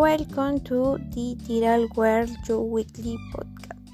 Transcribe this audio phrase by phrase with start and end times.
[0.00, 3.92] Welcome to the Digital World Your Weekly Podcast.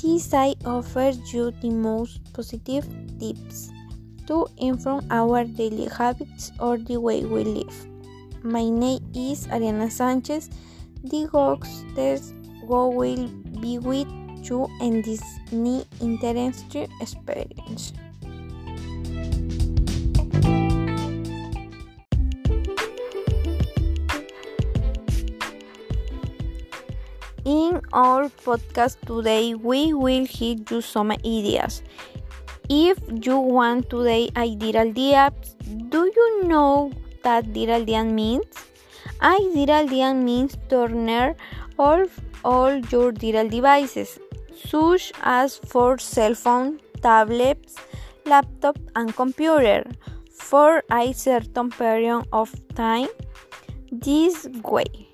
[0.00, 2.88] This I offer you the most positive
[3.20, 3.68] tips
[4.28, 7.86] to improve our daily habits or the way we live.
[8.42, 10.48] My name is Ariana Sanchez.
[11.04, 11.84] The hosts
[12.64, 13.28] will
[13.60, 14.08] be with
[14.40, 15.20] you in this
[15.52, 17.92] new interesting experience.
[27.46, 31.80] In our podcast today, we will give you some ideas.
[32.68, 35.54] If you want today ideal apps,
[35.90, 36.90] do you know
[37.22, 38.46] that ideal means?
[39.22, 41.36] Ideal means turner
[41.78, 42.06] all
[42.44, 44.18] all your digital devices,
[44.66, 47.76] such as for cell phone, tablets,
[48.24, 49.84] laptop, and computer,
[50.32, 53.08] for a certain period of time.
[53.92, 55.06] This way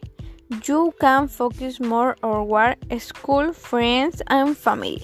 [0.64, 5.02] you can focus more on work, school, friends, and family.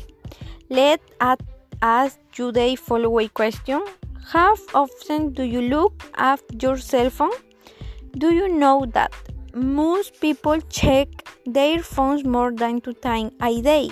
[0.68, 1.38] Let us
[1.80, 3.82] ask you the following question.
[4.32, 7.38] How often do you look at your cell phone?
[8.19, 9.12] Do you know that
[9.54, 11.08] most people check
[11.46, 13.91] their phones more than two times a day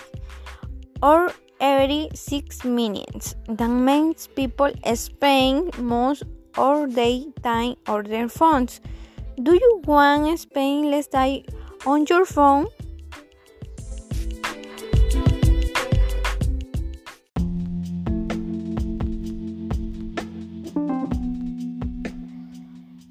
[1.02, 3.34] or every six minutes?
[3.48, 6.24] That means people spend most
[6.58, 8.80] of their time on their phones.
[9.42, 11.42] Do you want spend less time
[11.84, 12.68] on your phone?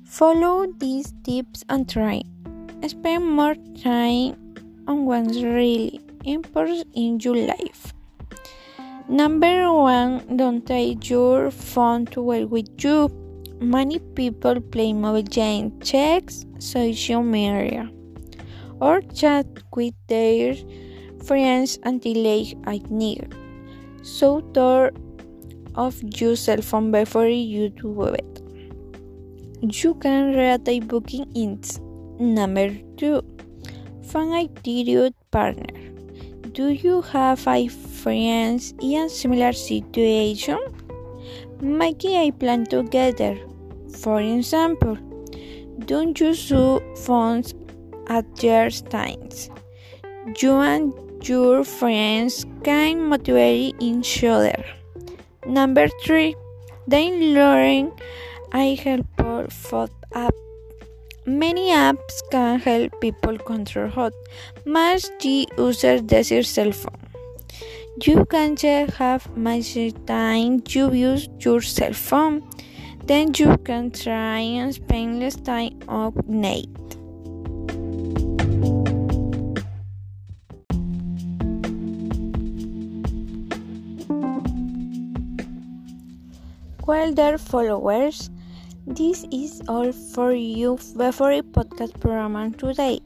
[0.05, 2.23] Follow these tips and try.
[2.87, 3.53] Spend more
[3.83, 4.35] time
[4.87, 7.93] on what's really important in your life.
[9.07, 13.24] Number one, don't take your phone to work with you.
[13.61, 17.89] Many people play mobile games, check social media,
[18.81, 20.55] or chat with their
[21.23, 23.31] friends until late at night.
[24.03, 24.91] So turn
[25.73, 28.41] off your cell phone before you do it.
[29.61, 31.61] You can read a booking in
[32.19, 33.23] Number two,
[34.03, 35.79] find a period partner.
[36.51, 40.59] Do you have a friends in a similar situation?
[41.61, 43.37] making a plan together.
[44.05, 44.99] For example,
[45.79, 46.51] don't use
[46.95, 47.55] phones
[48.07, 49.49] at your times.
[50.39, 50.93] You and
[51.27, 54.63] your friends can motivate each other.
[55.47, 56.35] Number three,
[57.33, 57.93] learn
[58.53, 60.35] a helpful food app.
[61.25, 64.11] Many apps can help people control how
[64.67, 67.01] much the user their cell phone.
[68.03, 68.55] You can
[68.99, 72.43] how much time you use your cell phone.
[73.05, 76.69] Then you can try and spend less time on night.
[86.87, 88.31] Well, dear followers,
[88.87, 90.77] this is all for you
[91.31, 92.99] a podcast program today.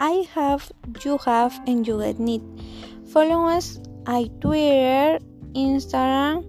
[0.00, 0.70] I have,
[1.04, 2.42] you have, and you get need.
[3.08, 5.18] Follow us on Twitter,
[5.54, 6.44] Instagram,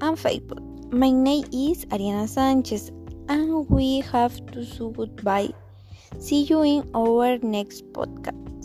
[0.00, 0.71] and Facebook.
[0.94, 2.92] My name is Ariana Sanchez,
[3.26, 5.48] and we have to say goodbye.
[6.18, 8.61] See you in our next podcast.